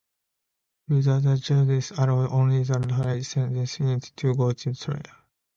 Further, 0.89 1.19
the 1.19 1.37
judge 1.37 1.91
allowed 1.91 2.31
only 2.31 2.63
the 2.63 2.79
trade 3.03 3.23
secrets 3.23 3.77
claim 3.77 3.99
to 3.99 4.33
go 4.33 4.51
to 4.51 4.73
trial. 4.73 5.03